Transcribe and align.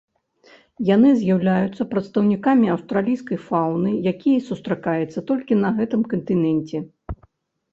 Яны 0.95 1.09
з'яўляюцца 1.17 1.85
прадстаўнікамі 1.91 2.71
аўстралійскай 2.75 3.39
фауны, 3.47 3.91
якія 4.13 4.39
сустракаецца 4.49 5.19
толькі 5.29 5.53
на 5.63 5.69
гэтым 5.83 6.01
кантыненце. 6.17 6.77